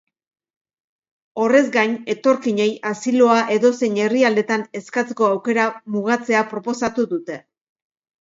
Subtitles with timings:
[1.41, 7.39] Horrez gain, etorkinei asiloa edozein herrialdetan eskatzeko aukera mugatzea proposatu dute.